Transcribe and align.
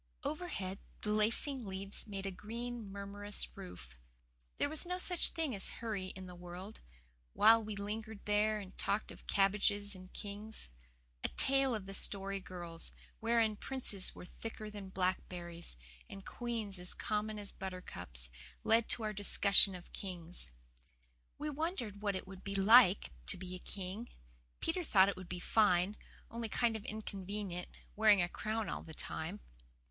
Overhead 0.23 0.79
the 1.03 1.11
lacing 1.11 1.67
leaves 1.67 2.07
made 2.07 2.25
a 2.25 2.31
green, 2.31 2.91
murmurous 2.91 3.55
roof. 3.55 3.95
There 4.57 4.67
was 4.67 4.83
no 4.83 4.97
such 4.97 5.29
thing 5.29 5.53
as 5.53 5.69
hurry 5.69 6.07
in 6.15 6.25
the 6.25 6.33
world, 6.33 6.79
while 7.33 7.63
we 7.63 7.75
lingered 7.75 8.25
there 8.25 8.57
and 8.57 8.75
talked 8.79 9.11
of 9.11 9.27
"cabbages 9.27 9.93
and 9.93 10.11
kings." 10.11 10.69
A 11.23 11.27
tale 11.27 11.75
of 11.75 11.85
the 11.85 11.93
Story 11.93 12.39
Girl's, 12.39 12.91
wherein 13.19 13.55
princes 13.55 14.15
were 14.15 14.25
thicker 14.25 14.71
than 14.71 14.89
blackberries, 14.89 15.77
and 16.09 16.25
queens 16.25 16.79
as 16.79 16.95
common 16.95 17.37
as 17.37 17.51
buttercups, 17.51 18.31
led 18.63 18.89
to 18.89 19.03
our 19.03 19.13
discussion 19.13 19.75
of 19.75 19.93
kings. 19.93 20.49
We 21.37 21.51
wondered 21.51 22.01
what 22.01 22.15
it 22.15 22.25
would 22.25 22.43
be 22.43 22.55
like 22.55 23.11
to 23.27 23.37
be 23.37 23.53
a 23.53 23.59
king. 23.59 24.09
Peter 24.61 24.83
thought 24.83 25.09
it 25.09 25.15
would 25.15 25.29
be 25.29 25.39
fine, 25.39 25.95
only 26.31 26.49
kind 26.49 26.75
of 26.75 26.85
inconvenient, 26.85 27.69
wearing 27.95 28.19
a 28.23 28.27
crown 28.27 28.67
all 28.67 28.81
the 28.81 28.95
time. 28.95 29.41